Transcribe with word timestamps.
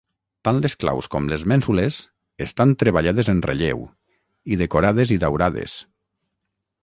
Tant 0.47 0.59
les 0.61 0.75
claus 0.83 1.07
com 1.15 1.27
les 1.33 1.43
mènsules 1.51 1.99
estan 2.45 2.73
treballades 2.85 3.29
en 3.35 3.43
relleu, 3.49 3.83
i 4.55 4.57
decorades 4.65 5.15
i 5.17 5.19
daurades. 5.25 5.77